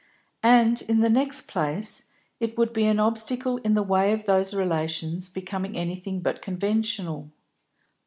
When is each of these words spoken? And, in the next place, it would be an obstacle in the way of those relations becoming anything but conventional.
And, 0.41 0.81
in 0.87 1.01
the 1.01 1.11
next 1.11 1.43
place, 1.47 2.07
it 2.39 2.57
would 2.57 2.73
be 2.73 2.85
an 2.85 2.99
obstacle 2.99 3.57
in 3.57 3.75
the 3.75 3.83
way 3.83 4.11
of 4.13 4.25
those 4.25 4.51
relations 4.51 5.29
becoming 5.29 5.77
anything 5.77 6.21
but 6.21 6.41
conventional. 6.41 7.29